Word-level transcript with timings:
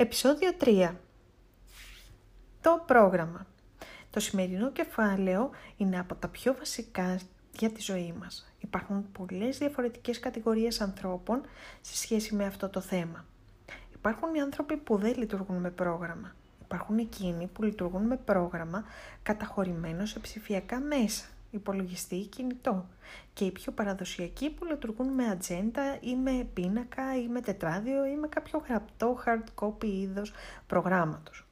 Επισόδιο 0.00 0.50
3. 0.60 0.94
Το 2.60 2.82
πρόγραμμα. 2.86 3.46
Το 4.10 4.20
σημερινό 4.20 4.70
κεφάλαιο 4.70 5.50
είναι 5.76 5.98
από 5.98 6.14
τα 6.14 6.28
πιο 6.28 6.54
βασικά 6.58 7.20
για 7.58 7.70
τη 7.70 7.80
ζωή 7.80 8.14
μας. 8.18 8.52
Υπάρχουν 8.58 9.12
πολλές 9.12 9.58
διαφορετικές 9.58 10.20
κατηγορίες 10.20 10.80
ανθρώπων 10.80 11.40
σε 11.80 11.96
σχέση 11.96 12.34
με 12.34 12.44
αυτό 12.44 12.68
το 12.68 12.80
θέμα. 12.80 13.24
Υπάρχουν 13.94 14.34
οι 14.34 14.40
άνθρωποι 14.40 14.76
που 14.76 14.96
δεν 14.96 15.16
λειτουργούν 15.16 15.56
με 15.56 15.70
πρόγραμμα. 15.70 16.34
Υπάρχουν 16.62 16.98
εκείνοι 16.98 17.46
που 17.46 17.62
λειτουργούν 17.62 18.02
με 18.02 18.16
πρόγραμμα 18.16 18.84
καταχωρημένο 19.22 20.06
σε 20.06 20.18
ψηφιακά 20.18 20.80
μέσα 20.80 21.24
υπολογιστή 21.50 22.14
ή 22.14 22.26
κινητό 22.26 22.88
και 23.32 23.44
οι 23.44 23.50
πιο 23.50 23.72
παραδοσιακοί 23.72 24.50
που 24.50 24.64
λειτουργούν 24.64 25.08
με 25.08 25.26
ατζέντα 25.26 25.98
ή 26.00 26.16
με 26.16 26.46
πίνακα 26.54 27.16
ή 27.16 27.28
με 27.28 27.40
τετράδιο 27.40 28.06
ή 28.06 28.16
με 28.16 28.28
κάποιο 28.28 28.62
γραπτό 28.68 29.18
hard 29.26 29.64
copy 29.64 29.84
είδος 29.84 30.32
προγράμματος. 30.66 31.46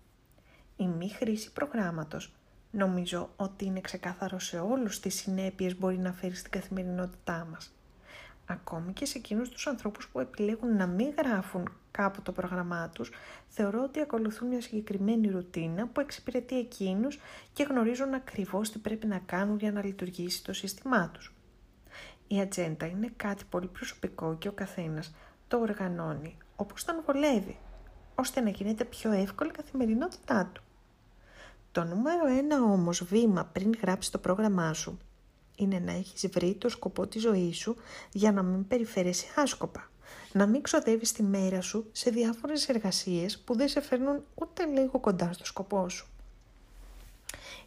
Η 0.77 0.87
μη 0.87 1.09
χρήση 1.09 1.53
προγράμματος 1.53 2.33
νομίζω 2.71 3.31
ότι 3.37 3.65
είναι 3.65 3.81
ξεκάθαρο 3.81 4.39
σε 4.39 4.59
όλους 4.59 5.01
τις 5.01 5.15
συνέπειες 5.15 5.79
μπορεί 5.79 5.99
να 5.99 6.13
φέρει 6.13 6.35
στην 6.35 6.51
καθημερινότητά 6.51 7.49
μας. 7.51 7.73
Ακόμη 8.51 8.93
και 8.93 9.05
σε 9.05 9.19
εκείνους 9.19 9.49
τους 9.49 9.67
ανθρώπους 9.67 10.09
που 10.09 10.21
επιλέγουν 10.21 10.77
να 10.77 10.87
μην 10.87 11.15
γράφουν 11.19 11.73
κάπου 11.91 12.23
το 12.23 12.33
πρόγραμμά 12.33 12.89
τους, 12.89 13.11
θεωρώ 13.49 13.83
ότι 13.83 14.01
ακολουθούν 14.01 14.49
μια 14.49 14.61
συγκεκριμένη 14.61 15.29
ρουτίνα 15.29 15.87
που 15.87 16.01
εξυπηρετεί 16.01 16.59
εκείνους 16.59 17.19
και 17.53 17.63
γνωρίζουν 17.63 18.15
ακριβώς 18.15 18.71
τι 18.71 18.79
πρέπει 18.79 19.07
να 19.07 19.19
κάνουν 19.19 19.59
για 19.59 19.73
να 19.73 19.85
λειτουργήσει 19.85 20.45
το 20.45 20.53
σύστημά 20.53 21.11
τους. 21.11 21.35
Η 22.29 22.41
ατζέντα 22.41 22.87
είναι 22.87 23.13
κάτι 23.17 23.45
πολύ 23.51 23.67
προσωπικό 23.67 24.37
και 24.39 24.49
ο 24.49 24.53
καθένας 24.53 25.15
το 25.49 25.59
οργανώνει 25.59 26.37
όπως 26.57 26.85
τον 26.85 27.03
βολεύει, 27.07 27.59
ώστε 28.15 28.41
να 28.41 28.51
γίνεται 28.51 28.85
πιο 28.85 29.13
εύκολη 29.13 29.51
η 29.51 29.57
καθημερινότητά 29.57 30.51
του. 30.53 30.63
Το 31.73 31.85
νούμερο 31.85 32.27
ένα 32.27 32.63
όμως 32.63 33.05
βήμα 33.05 33.45
πριν 33.45 33.75
γράψει 33.83 34.13
το 34.13 34.19
πρόγραμμά 34.19 34.73
σου 34.73 34.99
είναι 35.59 35.79
να 35.79 35.93
έχεις 35.93 36.29
βρει 36.29 36.55
το 36.55 36.69
σκοπό 36.69 37.07
της 37.07 37.23
ζωής 37.23 37.57
σου 37.57 37.77
για 38.13 38.33
να 38.33 38.43
μην 38.43 38.67
περιφέρεσαι 38.67 39.27
άσκοπα. 39.37 39.91
Να 40.33 40.47
μην 40.47 40.63
ξοδεύεις 40.63 41.13
τη 41.13 41.23
μέρα 41.23 41.61
σου 41.61 41.89
σε 41.93 42.11
διάφορες 42.11 42.69
εργασίες 42.69 43.39
που 43.39 43.57
δεν 43.57 43.69
σε 43.69 43.81
φέρνουν 43.81 44.25
ούτε 44.35 44.65
λίγο 44.65 44.99
κοντά 44.99 45.33
στο 45.33 45.45
σκοπό 45.45 45.89
σου. 45.89 46.07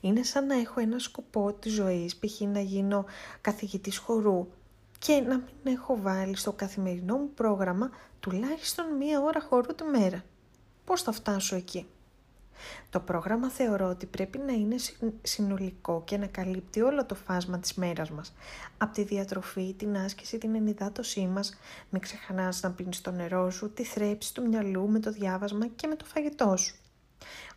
Είναι 0.01 0.23
σαν 0.23 0.45
να 0.45 0.55
έχω 0.55 0.79
ένα 0.79 0.99
σκοπό 0.99 1.53
της 1.53 1.73
ζωής, 1.73 2.15
π.χ. 2.15 2.39
να 2.39 2.59
γίνω 2.59 3.05
καθηγητής 3.41 3.97
χορού 3.97 4.47
και 4.99 5.13
να 5.13 5.35
μην 5.35 5.75
έχω 5.75 6.01
βάλει 6.01 6.35
στο 6.35 6.51
καθημερινό 6.51 7.17
μου 7.17 7.29
πρόγραμμα 7.35 7.89
τουλάχιστον 8.19 8.95
μία 8.95 9.21
ώρα 9.21 9.41
χορού 9.41 9.75
τη 9.75 9.83
μέρα. 9.83 10.23
Πώς 10.85 11.01
θα 11.01 11.11
φτάσω 11.11 11.55
εκεί; 11.55 11.87
Το 12.89 12.99
πρόγραμμα 12.99 13.49
θεωρώ 13.49 13.87
ότι 13.87 14.05
πρέπει 14.05 14.37
να 14.37 14.53
είναι 14.53 14.75
συνολικό 15.21 16.01
και 16.05 16.17
να 16.17 16.27
καλύπτει 16.27 16.81
όλο 16.81 17.05
το 17.05 17.15
φάσμα 17.15 17.59
της 17.59 17.73
μέρας 17.73 18.11
μας. 18.11 18.33
Από 18.77 18.93
τη 18.93 19.03
διατροφή, 19.03 19.73
την 19.73 19.97
άσκηση, 19.97 20.37
την 20.37 20.55
ενυδάτωσή 20.55 21.27
μας, 21.27 21.57
μην 21.89 22.01
ξεχνάς 22.01 22.61
να 22.61 22.71
πίνεις 22.71 23.01
το 23.01 23.11
νερό 23.11 23.49
σου, 23.49 23.73
τη 23.73 23.83
θρέψη 23.83 24.33
του 24.33 24.47
μυαλού 24.47 24.89
με 24.89 24.99
το 24.99 25.11
διάβασμα 25.11 25.67
και 25.67 25.87
με 25.87 25.95
το 25.95 26.05
φαγητό 26.05 26.57
σου. 26.57 26.75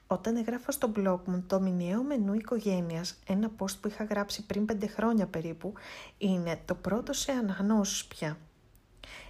Όταν 0.06 0.36
έγραφα 0.36 0.72
στο 0.72 0.92
blog 0.96 1.20
μου 1.24 1.44
το 1.46 1.60
μηνιαίο 1.60 2.02
μενού 2.02 2.34
οικογένειας, 2.34 3.18
ένα 3.26 3.50
post 3.58 3.76
που 3.80 3.88
είχα 3.88 4.04
γράψει 4.04 4.46
πριν 4.46 4.64
πέντε 4.64 4.86
χρόνια 4.86 5.26
περίπου, 5.26 5.72
είναι 6.18 6.60
το 6.64 6.74
πρώτο 6.74 7.12
σε 7.12 7.32
αναγνώσεις 7.32 8.04
πια. 8.04 8.38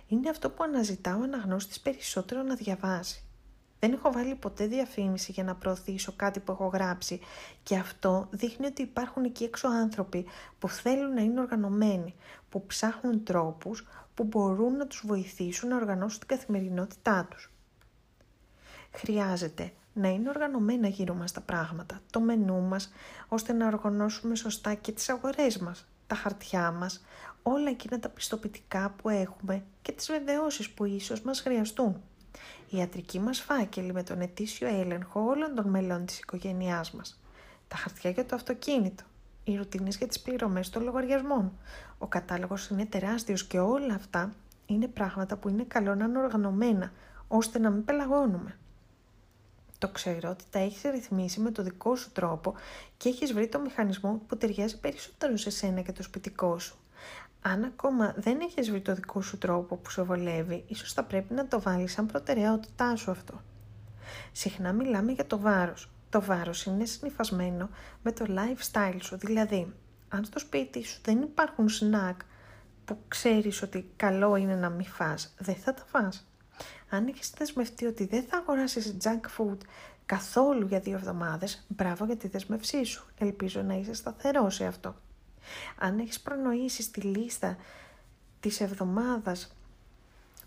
Είναι 0.07 0.29
αυτό 0.29 0.51
που 0.51 0.63
αναζητάω 0.63 1.23
αναγνώστης 1.23 1.81
περισσότερο 1.81 2.43
να 2.43 2.55
διαβάσει. 2.55 3.24
Δεν 3.85 3.93
έχω 3.93 4.13
βάλει 4.13 4.35
ποτέ 4.35 4.67
διαφήμιση 4.67 5.33
για 5.33 5.45
να 5.45 5.55
προωθήσω 5.55 6.13
κάτι 6.17 6.41
που 6.41 6.53
έχω 6.53 6.67
γράψει 6.67 7.21
και 7.63 7.77
αυτό 7.77 8.29
δείχνει 8.31 8.67
ότι 8.67 8.83
υπάρχουν 8.83 9.25
εκεί 9.25 9.45
έξω 9.45 9.69
άνθρωποι 9.69 10.27
που 10.59 10.69
θέλουν 10.69 11.15
να 11.15 11.21
είναι 11.21 11.41
οργανωμένοι, 11.41 12.15
που 12.49 12.67
ψάχνουν 12.67 13.25
τρόπους 13.25 13.87
που 14.15 14.25
μπορούν 14.25 14.77
να 14.77 14.87
τους 14.87 15.03
βοηθήσουν 15.07 15.69
να 15.69 15.77
οργανώσουν 15.77 16.19
την 16.19 16.29
καθημερινότητά 16.29 17.27
τους. 17.31 17.53
Χρειάζεται 18.93 19.73
να 19.93 20.09
είναι 20.09 20.29
οργανωμένα 20.29 20.89
γύρω 20.89 21.15
μας 21.15 21.33
τα 21.33 21.41
πράγματα, 21.41 22.01
το 22.11 22.21
μενού 22.21 22.61
μας, 22.61 22.93
ώστε 23.29 23.53
να 23.53 23.67
οργανώσουμε 23.67 24.35
σωστά 24.35 24.75
και 24.75 24.93
τις 24.93 25.09
αγορές 25.09 25.59
μας, 25.59 25.87
τα 26.07 26.15
χαρτιά 26.15 26.71
μας, 26.71 27.05
όλα 27.43 27.71
εκείνα 27.71 27.99
τα 27.99 28.09
πιστοποιητικά 28.09 28.91
που 28.91 29.09
έχουμε 29.09 29.65
και 29.83 29.93
τις 29.93 30.07
βεβαιώσεις 30.07 30.71
που 30.71 30.85
ίσως 30.85 31.23
μας 31.23 31.41
χρειαστούν 31.41 32.03
η 32.71 32.77
ιατρική 32.77 33.21
μας 33.21 33.41
φάκελη 33.41 33.93
με 33.93 34.03
τον 34.03 34.21
ετήσιο 34.21 34.69
έλεγχο 34.69 35.21
όλων 35.21 35.55
των 35.55 35.69
μελών 35.69 36.07
της 36.07 36.19
οικογένειάς 36.19 36.91
μας, 36.91 37.21
τα 37.69 37.77
χαρτιά 37.77 38.11
για 38.11 38.27
το 38.27 38.35
αυτοκίνητο, 38.35 39.05
οι 39.45 39.57
ρουτίνες 39.57 39.97
για 39.97 40.07
τις 40.07 40.21
πληρωμές 40.21 40.71
των 40.71 40.83
λογαριασμών. 40.83 41.53
Ο 41.99 42.07
κατάλογος 42.07 42.69
είναι 42.69 42.87
τεράστιος 42.87 43.45
και 43.45 43.59
όλα 43.59 43.95
αυτά 43.95 44.33
είναι 44.67 44.89
πράγματα 44.89 45.37
που 45.37 45.49
είναι 45.49 45.65
καλό 45.69 45.95
να 45.95 46.05
είναι 46.05 46.19
οργανωμένα, 46.19 46.93
ώστε 47.29 47.59
να 47.59 47.71
μην 47.71 47.85
πελαγώνουμε. 47.85 48.59
Το 49.79 49.89
ξέρω 49.89 50.31
ότι 50.31 50.45
τα 50.51 50.59
έχεις 50.59 50.83
ρυθμίσει 50.83 51.41
με 51.41 51.51
το 51.51 51.63
δικό 51.63 51.97
σου 51.97 52.13
τρόπο 52.13 52.55
και 52.97 53.09
έχεις 53.09 53.33
βρει 53.33 53.49
το 53.49 53.61
μηχανισμό 53.61 54.23
που 54.27 54.37
ταιριάζει 54.37 54.81
περισσότερο 54.81 55.37
σε 55.37 55.51
σένα 55.51 55.81
και 55.81 55.93
το 55.93 56.03
σπιτικό 56.03 56.59
σου. 56.59 56.77
Αν 57.47 57.65
ακόμα 57.65 58.15
δεν 58.17 58.41
έχεις 58.41 58.71
βρει 58.71 58.81
το 58.81 58.95
δικό 58.95 59.23
σου 59.23 59.39
τρόπο 59.39 59.77
που 59.77 59.91
σε 59.91 60.03
βολεύει, 60.03 60.65
ίσως 60.67 60.93
θα 60.93 61.05
πρέπει 61.05 61.35
να 61.35 61.47
το 61.47 61.61
βάλεις 61.61 61.93
σαν 61.93 62.07
προτεραιότητά 62.07 62.97
σου 62.97 63.11
αυτό. 63.11 63.41
Συχνά 64.33 64.73
μιλάμε 64.73 65.13
για 65.13 65.27
το 65.27 65.39
βάρος. 65.39 65.91
Το 66.11 66.21
βάρος 66.23 66.65
είναι 66.65 66.85
συνειφασμένο 66.85 67.69
με 68.03 68.13
το 68.13 68.25
lifestyle 68.29 68.99
σου, 69.01 69.17
δηλαδή 69.17 69.73
αν 70.09 70.25
στο 70.25 70.39
σπίτι 70.39 70.85
σου 70.85 71.01
δεν 71.05 71.23
υπάρχουν 71.23 71.69
snack 71.69 72.17
που 72.85 72.99
ξέρεις 73.09 73.63
ότι 73.63 73.91
καλό 73.97 74.37
είναι 74.37 74.55
να 74.55 74.71
μην 74.71 74.87
φας, 74.87 75.35
δεν 75.39 75.57
θα 75.57 75.75
τα 75.75 75.85
φας. 75.87 76.29
Αν 76.91 77.07
έχεις 77.07 77.31
δεσμευτεί 77.31 77.87
ότι 77.87 78.07
δεν 78.07 78.25
θα 78.25 78.37
αγοράσεις 78.37 78.97
junk 79.03 79.41
food 79.41 79.59
καθόλου 80.07 80.67
για 80.67 80.81
δύο 80.81 80.95
εβδομάδες, 80.95 81.65
μπράβο 81.69 82.05
για 82.05 82.17
τη 82.17 82.29
δεσμευσή 82.29 82.85
σου. 82.85 83.07
Ελπίζω 83.19 83.63
να 83.63 83.75
είσαι 83.75 83.95
σταθερός 83.95 84.55
σε 84.55 84.65
αυτό. 84.65 84.95
Αν 85.79 85.99
έχεις 85.99 86.21
προνοήσει 86.21 86.83
στη 86.83 87.01
λίστα 87.01 87.57
της 88.41 88.61
εβδομάδας 88.61 89.55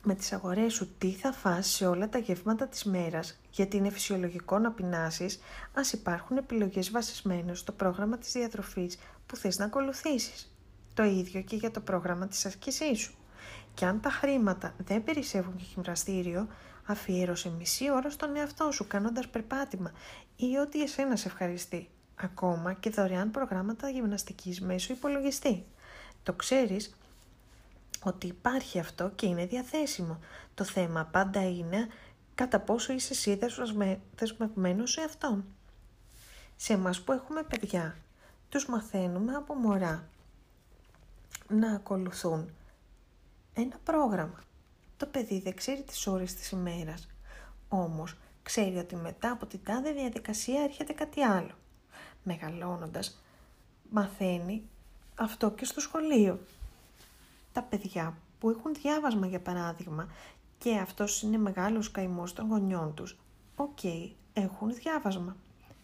με 0.03 0.15
τις 0.15 0.33
αγορές 0.33 0.73
σου 0.73 0.89
τι 0.97 1.11
θα 1.11 1.31
φας 1.31 1.67
σε 1.67 1.87
όλα 1.87 2.09
τα 2.09 2.17
γεύματα 2.17 2.67
της 2.67 2.83
μέρας, 2.83 3.39
γιατί 3.51 3.77
είναι 3.77 3.89
φυσιολογικό 3.89 4.59
να 4.59 4.71
πεινάσεις, 4.71 5.39
ας 5.73 5.93
υπάρχουν 5.93 6.37
επιλογές 6.37 6.91
βασισμένες 6.91 7.59
στο 7.59 7.71
πρόγραμμα 7.71 8.17
της 8.17 8.31
διατροφής 8.31 8.97
που 9.25 9.35
θες 9.35 9.57
να 9.57 9.65
ακολουθήσεις. 9.65 10.51
Το 10.93 11.03
ίδιο 11.03 11.41
και 11.41 11.55
για 11.55 11.71
το 11.71 11.79
πρόγραμμα 11.79 12.27
της 12.27 12.45
ασκησής 12.45 12.99
σου. 12.99 13.15
Και 13.73 13.85
αν 13.85 14.01
τα 14.01 14.09
χρήματα 14.09 14.73
δεν 14.77 15.03
περισσεύουν 15.03 15.53
για 15.57 15.67
γυμναστήριο, 15.73 16.47
αφιέρωσε 16.85 17.49
μισή 17.49 17.91
ώρα 17.91 18.09
στον 18.09 18.35
εαυτό 18.35 18.71
σου 18.71 18.87
κάνοντας 18.87 19.27
περπάτημα 19.27 19.91
ή 20.35 20.57
ό,τι 20.57 20.81
εσένα 20.81 21.15
σε 21.15 21.27
ευχαριστεί 21.27 21.89
ακόμα 22.19 22.73
και 22.73 22.89
δωρεάν 22.89 23.31
προγράμματα 23.31 23.89
γυμναστικής 23.89 24.61
μέσω 24.61 24.93
υπολογιστή. 24.93 25.65
Το 26.23 26.33
ξέρεις 26.33 26.95
ότι 28.03 28.27
υπάρχει 28.27 28.79
αυτό 28.79 29.09
και 29.15 29.25
είναι 29.25 29.45
διαθέσιμο. 29.45 30.19
Το 30.53 30.63
θέμα 30.63 31.05
πάντα 31.05 31.49
είναι 31.49 31.87
κατά 32.35 32.59
πόσο 32.59 32.93
είσαι 32.93 33.13
εσύ 33.13 33.39
δεσμευμένος 34.15 34.91
σε 34.91 35.01
αυτόν. 35.01 35.45
Σε 36.55 36.73
εμάς 36.73 37.01
που 37.01 37.11
έχουμε 37.11 37.43
παιδιά, 37.43 37.97
τους 38.49 38.65
μαθαίνουμε 38.65 39.33
από 39.33 39.53
μωρά 39.53 40.07
να 41.49 41.71
ακολουθούν 41.71 42.49
ένα 43.53 43.75
πρόγραμμα. 43.83 44.43
Το 44.97 45.05
παιδί 45.05 45.39
δεν 45.39 45.55
ξέρει 45.55 45.83
τις 45.83 46.07
ώρες 46.07 46.33
της 46.33 46.49
ημέρας, 46.49 47.07
όμως 47.69 48.15
ξέρει 48.43 48.77
ότι 48.77 48.95
μετά 48.95 49.31
από 49.31 49.45
την 49.45 49.59
τάδε 49.63 49.91
διαδικασία 49.91 50.63
έρχεται 50.63 50.93
κάτι 50.93 51.21
άλλο 51.21 51.51
μεγαλώνοντας, 52.27 53.23
μαθαίνει 53.89 54.63
αυτό 55.15 55.51
και 55.51 55.65
στο 55.65 55.79
σχολείο. 55.79 56.39
Τα 57.53 57.61
παιδιά 57.61 58.17
που 58.39 58.49
έχουν 58.49 58.73
διάβασμα 58.73 59.27
για 59.27 59.39
παράδειγμα 59.39 60.07
και 60.57 60.77
αυτός 60.77 61.21
είναι 61.21 61.37
μεγάλος 61.37 61.91
καημός 61.91 62.33
των 62.33 62.47
γονιών 62.47 62.93
τους, 62.93 63.17
οκ, 63.55 63.83
έχουν 64.33 64.73
διάβασμα. 64.73 65.35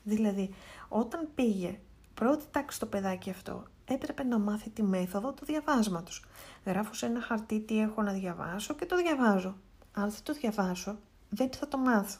Δηλαδή, 0.03 0.53
όταν 0.89 1.27
πήγε 1.35 1.79
πρώτη 2.13 2.45
τάξη 2.51 2.79
το 2.79 2.85
παιδάκι 2.85 3.29
αυτό, 3.29 3.63
έπρεπε 3.85 4.23
να 4.23 4.39
μάθει 4.39 4.69
τη 4.69 4.83
μέθοδο 4.83 5.31
του 5.31 5.45
διαβάσματος. 5.45 6.25
Γράφω 6.65 6.93
σε 6.93 7.05
ένα 7.05 7.21
χαρτί 7.21 7.59
τι 7.59 7.79
έχω 7.79 8.01
να 8.01 8.11
διαβάσω 8.11 8.73
και 8.73 8.85
το 8.85 8.97
διαβάζω. 8.97 9.55
Αν 9.93 10.09
δεν 10.09 10.23
το 10.23 10.33
διαβάσω, 10.33 10.97
δεν 11.29 11.49
θα 11.51 11.67
το 11.67 11.77
μάθω. 11.77 12.19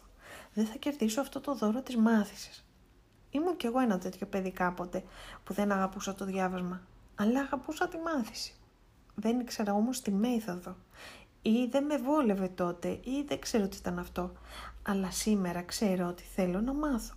Δεν 0.54 0.66
θα 0.66 0.76
κερδίσω 0.76 1.22
αυτό 1.22 1.40
το 1.40 1.56
δώρο 1.56 1.82
της 1.82 1.96
μάθησης. 1.98 2.66
Ήμουν 3.36 3.58
κι 3.58 3.66
εγώ 3.66 3.80
ένα 3.80 3.98
τέτοιο 3.98 4.28
παιδί 4.28 4.52
κάποτε 4.52 5.04
που 5.44 5.54
δεν 5.54 5.72
αγαπούσα 5.72 6.14
το 6.14 6.26
διάβασμα, 6.26 6.82
αλλά 7.16 7.40
αγαπούσα 7.40 7.88
τη 7.88 7.98
μάθηση. 7.98 8.54
Δεν 9.16 9.40
ήξερα 9.40 9.74
όμως 9.74 10.02
τη 10.02 10.12
μέθοδο. 10.12 10.76
ή 11.42 11.66
δεν 11.66 11.86
με 11.86 11.98
βόλευε 11.98 12.48
τότε 12.48 12.88
ή 12.88 13.24
δεν 13.28 13.40
ξέρω 13.40 13.68
τι 13.68 13.78
ήταν 13.78 14.00
αυτό. 14.00 14.32
Αλλά 14.84 15.12
σήμερα 15.12 15.62
ξέρω 15.62 16.08
ότι 16.08 16.24
θέλω 16.24 16.62
να 16.62 16.74
μάθω. 16.74 17.14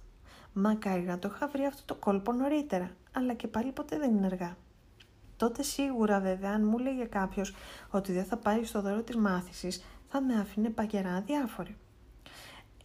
Μακάρι 0.52 1.02
να 1.02 1.18
το 1.18 1.30
είχα 1.34 1.48
βρει 1.48 1.64
αυτό 1.64 1.82
το 1.84 1.94
κόλπο 1.94 2.32
νωρίτερα, 2.32 2.90
αλλά 3.12 3.34
και 3.34 3.48
πάλι 3.48 3.72
ποτέ 3.72 3.98
δεν 3.98 4.16
είναι 4.16 4.26
αργά. 4.26 4.56
Τότε 5.36 5.62
σίγουρα 5.62 6.20
βέβαια 6.20 6.52
αν 6.52 6.64
μου 6.64 6.78
έλεγε 6.78 7.04
κάποιος 7.04 7.54
ότι 7.90 8.12
δεν 8.12 8.24
θα 8.24 8.36
πάει 8.36 8.64
στο 8.64 8.80
δώρο 8.80 9.02
της 9.02 9.16
μάθησης, 9.16 9.84
θα 10.08 10.20
με 10.22 10.34
άφηνε 10.40 10.70
παγερά 10.70 11.20
διάφοροι. 11.20 11.76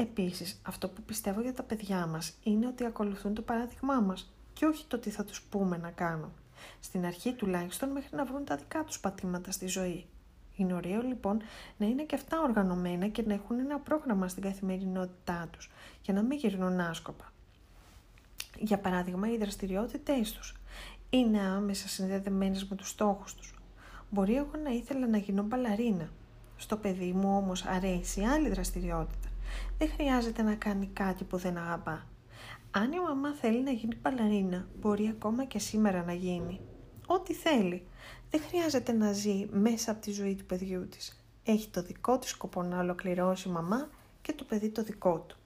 Επίσης, 0.02 0.62
αυτό 0.64 0.90
που 0.90 1.02
πιστεύω 1.02 1.42
για 1.42 1.54
τα 1.54 1.64
παιδιά 1.64 2.06
μας 2.06 2.34
είναι 2.44 2.68
ότι 2.68 2.86
ακολουθούν 2.86 3.34
το 3.34 3.42
παράδειγμά 3.42 4.00
μας 4.00 4.34
και 4.54 4.66
όχι 4.66 4.86
το 4.88 4.98
τι 4.98 5.10
θα 5.10 5.24
τους 5.24 5.42
πούμε 5.42 5.78
να 5.78 5.90
κάνουν. 5.90 6.32
Στην 6.80 7.06
αρχή 7.06 7.34
τουλάχιστον 7.34 7.90
μέχρι 7.90 8.16
να 8.16 8.26
βρουν 8.26 8.46
τα 8.46 8.56
δικά 8.56 8.84
τους 8.84 9.00
πατήματα 9.00 9.52
στη 9.52 9.68
ζωή. 9.68 10.06
Είναι 10.56 10.74
ωραίο 10.74 11.02
λοιπόν 11.02 11.42
να 11.78 11.86
είναι 11.86 12.04
και 12.04 12.16
αυτά 12.16 12.42
οργανωμένα 12.42 13.08
και 13.08 13.24
να 13.28 13.34
έχουν 13.34 13.60
ένα 13.60 13.80
πρόγραμμα 13.80 14.28
στην 14.28 14.44
καθημερινότητά 14.44 15.48
τους 15.52 15.72
για 16.02 16.14
να 16.14 16.22
μην 16.22 16.38
γυρνούν 16.38 16.80
άσκοπα. 16.80 17.32
Για 18.60 18.78
παράδειγμα, 18.80 19.32
οι 19.32 19.38
δραστηριότητές 19.38 20.32
τους 20.32 20.56
είναι 21.10 21.40
άμεσα 21.42 21.88
συνδεδεμένες 21.88 22.66
με 22.66 22.76
τους 22.76 22.90
στόχους 22.90 23.36
τους. 23.36 23.54
Μπορεί 24.10 24.36
εγώ 24.36 24.52
να 24.64 24.70
ήθελα 24.70 25.08
να 25.08 25.18
γίνω 25.18 25.44
μπαλαρίνα. 25.44 26.10
Στο 26.58 26.78
παιδί 26.78 27.12
μου 27.12 27.36
όμως 27.38 27.66
αρέσει 27.66 28.22
άλλη 28.22 28.50
δραστηριότητα. 28.50 29.31
Δεν 29.82 29.90
χρειάζεται 29.90 30.42
να 30.42 30.56
κάνει 30.56 30.90
κάτι 30.94 31.24
που 31.24 31.38
δεν 31.38 31.58
αγαπά. 31.58 32.08
Αν 32.72 32.92
η 32.92 33.00
μαμά 33.00 33.34
θέλει 33.34 33.64
να 33.64 33.72
γίνει 33.72 33.96
μπαλαρίνα, 34.02 34.68
μπορεί 34.80 35.08
ακόμα 35.08 35.46
και 35.46 35.60
σήμερα 35.60 36.04
να 36.04 36.14
γίνει. 36.14 36.60
Ό,τι 37.06 37.34
θέλει. 37.34 37.88
Δεν 38.30 38.42
χρειάζεται 38.42 38.92
να 38.92 39.12
ζει 39.12 39.48
μέσα 39.52 39.92
από 39.92 40.02
τη 40.02 40.12
ζωή 40.12 40.36
του 40.36 40.46
παιδιού 40.46 40.88
της. 40.88 41.24
Έχει 41.44 41.70
το 41.70 41.82
δικό 41.82 42.18
της 42.18 42.30
σκοπό 42.30 42.64
να 42.64 42.80
ολοκληρώσει 42.80 43.50
η 43.50 43.52
μαμά 43.52 43.90
και 44.22 44.34
το 44.34 44.44
παιδί 44.44 44.70
το 44.70 44.84
δικό 44.84 45.26
του. 45.28 45.38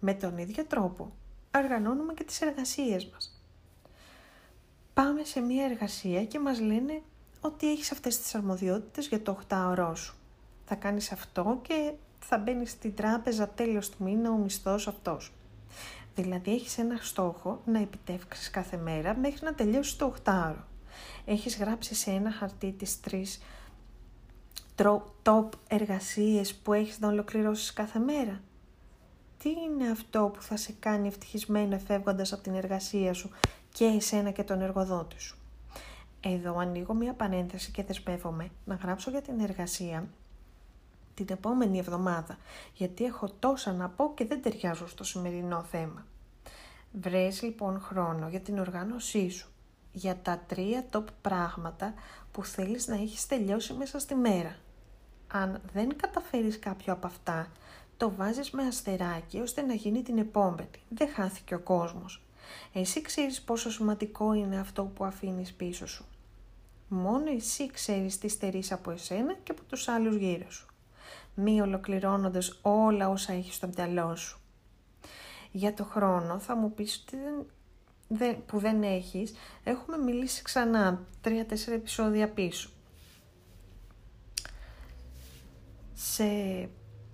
Με 0.00 0.14
τον 0.14 0.38
ίδιο 0.38 0.64
τρόπο, 0.64 1.12
οργανώνουμε 1.56 2.14
και 2.14 2.24
τις 2.24 2.40
εργασίες 2.40 3.06
μας. 3.06 3.42
Πάμε 4.94 5.24
σε 5.24 5.40
μια 5.40 5.64
εργασία 5.64 6.24
και 6.24 6.38
μας 6.38 6.60
λένε 6.60 7.02
ότι 7.40 7.70
έχεις 7.70 7.92
αυτές 7.92 8.18
τις 8.18 8.34
αρμοδιότητες 8.34 9.08
για 9.08 9.22
το 9.22 9.38
8ωρό 9.48 9.92
σου. 9.96 10.14
Θα 10.64 10.74
κάνεις 10.74 11.12
αυτό 11.12 11.60
και 11.62 11.92
θα 12.28 12.38
μπαίνεις 12.38 12.70
στην 12.70 12.94
τράπεζα 12.94 13.48
τέλος 13.48 13.90
του 13.90 14.04
μήνα 14.04 14.30
ο 14.30 14.36
μισθός 14.36 14.88
αυτός. 14.88 15.32
Δηλαδή 16.14 16.52
έχεις 16.52 16.78
ένα 16.78 16.98
στόχο 17.00 17.60
να 17.64 17.78
επιτεύξεις 17.78 18.50
κάθε 18.50 18.76
μέρα 18.76 19.16
μέχρι 19.16 19.44
να 19.44 19.54
τελειώσει 19.54 19.98
το 19.98 20.14
8ωρο. 20.24 20.64
Έχεις 21.24 21.56
γράψει 21.56 21.94
σε 21.94 22.10
ένα 22.10 22.32
χαρτί 22.32 22.72
τις 22.72 23.00
τρεις 23.00 23.40
top 25.22 25.48
εργασίες 25.68 26.54
που 26.54 26.72
έχεις 26.72 26.98
να 26.98 27.08
ολοκληρώσεις 27.08 27.72
κάθε 27.72 27.98
μέρα. 27.98 28.40
Τι 29.38 29.50
είναι 29.50 29.90
αυτό 29.90 30.30
που 30.34 30.42
θα 30.42 30.56
σε 30.56 30.74
κάνει 30.78 31.06
ευτυχισμένο 31.06 31.78
φεύγοντας 31.78 32.32
από 32.32 32.42
την 32.42 32.54
εργασία 32.54 33.12
σου 33.12 33.30
και 33.72 33.84
εσένα 33.84 34.30
και 34.30 34.42
τον 34.42 34.60
εργοδότη 34.60 35.20
σου; 35.20 35.36
Εδώ 36.20 36.56
ανοίγω 36.58 36.94
μία 36.94 37.12
παρένθεση 37.12 37.70
και 37.70 37.82
δεσμεύομαι 37.82 38.48
να 38.64 38.74
γράψω 38.74 39.10
για 39.10 39.22
την 39.22 39.40
εργασία 39.40 40.08
την 41.14 41.26
επόμενη 41.28 41.78
εβδομάδα, 41.78 42.38
γιατί 42.74 43.04
έχω 43.04 43.28
τόσα 43.38 43.72
να 43.72 43.88
πω 43.88 44.14
και 44.14 44.24
δεν 44.24 44.42
ταιριάζω 44.42 44.88
στο 44.88 45.04
σημερινό 45.04 45.62
θέμα. 45.62 46.06
Βρες 46.92 47.42
λοιπόν 47.42 47.80
χρόνο 47.80 48.28
για 48.28 48.40
την 48.40 48.58
οργάνωσή 48.58 49.30
σου, 49.30 49.48
για 49.92 50.16
τα 50.16 50.38
τρία 50.46 50.86
top 50.92 51.04
πράγματα 51.20 51.94
που 52.32 52.44
θέλεις 52.44 52.86
να 52.86 52.94
έχεις 52.94 53.26
τελειώσει 53.26 53.72
μέσα 53.72 53.98
στη 53.98 54.14
μέρα. 54.14 54.56
Αν 55.26 55.60
δεν 55.72 55.96
καταφέρεις 55.96 56.58
κάποιο 56.58 56.92
από 56.92 57.06
αυτά, 57.06 57.48
το 57.96 58.10
βάζεις 58.10 58.50
με 58.50 58.66
αστεράκι 58.66 59.40
ώστε 59.40 59.62
να 59.62 59.74
γίνει 59.74 60.02
την 60.02 60.18
επόμενη. 60.18 60.68
Δεν 60.88 61.08
χάθηκε 61.08 61.54
ο 61.54 61.60
κόσμος. 61.60 62.22
Εσύ 62.72 63.02
ξέρεις 63.02 63.42
πόσο 63.42 63.70
σημαντικό 63.70 64.32
είναι 64.32 64.58
αυτό 64.58 64.84
που 64.84 65.04
αφήνεις 65.04 65.52
πίσω 65.52 65.86
σου. 65.86 66.04
Μόνο 66.88 67.30
εσύ 67.30 67.70
ξέρεις 67.70 68.18
τι 68.18 68.28
στερείς 68.28 68.72
από 68.72 68.90
εσένα 68.90 69.34
και 69.42 69.50
από 69.50 69.62
τους 69.62 69.88
άλλους 69.88 70.16
γύρω 70.16 70.50
σου. 70.50 70.66
Μη 71.34 71.60
ολοκληρώνοντας 71.60 72.58
όλα 72.62 73.08
όσα 73.08 73.32
έχεις 73.32 73.54
στο 73.54 73.68
μυαλό 73.76 74.16
σου. 74.16 74.38
Για 75.50 75.74
το 75.74 75.84
χρόνο 75.84 76.38
θα 76.38 76.56
μου 76.56 76.74
πεις 76.74 77.04
ότι 77.06 77.16
δεν, 78.08 78.44
που 78.46 78.58
δεν 78.58 78.82
έχεις, 78.82 79.34
έχουμε 79.64 79.96
μιλήσει 79.96 80.42
ξανά 80.42 81.06
τρία-τέσσερα 81.20 81.76
επεισόδια 81.76 82.28
πίσω. 82.28 82.70
Σε 85.94 86.24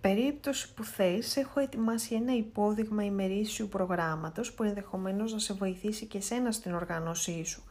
περίπτωση 0.01 0.75
που 0.75 0.85
θες, 0.85 1.37
έχω 1.37 1.61
ετοιμάσει 1.61 2.15
ένα 2.15 2.37
υπόδειγμα 2.37 3.05
ημερήσιου 3.05 3.69
προγράμματος 3.69 4.53
που 4.53 4.63
ενδεχομένως 4.63 5.33
να 5.33 5.39
σε 5.39 5.55
βοηθήσει 5.55 6.07
και 6.07 6.21
σένα 6.21 6.53
στην 6.53 6.75
οργάνωσή 6.75 7.45
σου. 7.45 7.63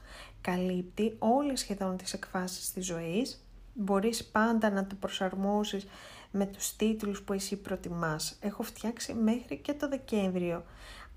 Καλύπτει 0.41 1.15
όλες 1.19 1.59
σχεδόν 1.59 1.97
τις 1.97 2.13
εκφάσεις 2.13 2.71
της 2.73 2.85
ζωής, 2.85 3.45
μπορείς 3.79 4.25
πάντα 4.25 4.69
να 4.69 4.85
το 4.85 4.95
προσαρμόσεις 4.99 5.87
με 6.31 6.45
τους 6.45 6.75
τίτλους 6.75 7.21
που 7.21 7.33
εσύ 7.33 7.55
προτιμάς. 7.55 8.37
Έχω 8.41 8.63
φτιάξει 8.63 9.13
μέχρι 9.13 9.57
και 9.57 9.73
το 9.73 9.87
Δεκέμβριο. 9.89 10.63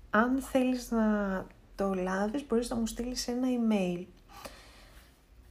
Αν 0.09 0.41
θέλεις 0.41 0.91
να 0.91 1.45
το 1.75 1.93
λάβεις, 1.93 2.45
μπορείς 2.47 2.69
να 2.69 2.75
μου 2.75 2.85
στείλεις 2.85 3.27
ένα 3.27 3.47
email. 3.47 4.05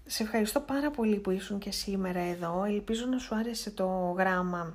Σε 0.07 0.23
ευχαριστώ 0.23 0.61
πάρα 0.61 0.91
πολύ 0.91 1.17
που 1.17 1.31
ήσουν 1.31 1.59
και 1.59 1.71
σήμερα 1.71 2.21
εδώ. 2.21 2.65
Ελπίζω 2.65 3.07
να 3.07 3.19
σου 3.19 3.35
άρεσε 3.35 3.71
το 3.71 4.15
γράμμα 4.19 4.73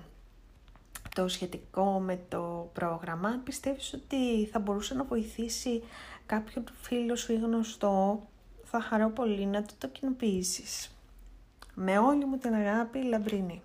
το 1.16 1.28
σχετικό 1.28 2.00
με 2.00 2.20
το 2.28 2.70
πρόγραμμα. 2.74 3.42
Πιστεύεις 3.44 3.94
ότι 3.94 4.46
θα 4.52 4.60
μπορούσε 4.60 4.94
να 4.94 5.04
βοηθήσει 5.04 5.84
κάποιον 6.26 6.64
φίλο 6.82 7.16
σου 7.16 7.34
ή 7.34 7.36
γνωστό; 7.36 8.28
Θα 8.64 8.82
χαρώ 8.82 9.10
πολύ 9.10 9.46
να 9.46 9.64
το 9.64 9.74
το 9.78 9.88
κοινοποιήσεις. 9.88 10.97
Με 11.80 11.98
όλη 11.98 12.26
μου 12.26 12.38
την 12.38 12.54
αγάπη, 12.54 13.04
Λαμπρίνη. 13.04 13.62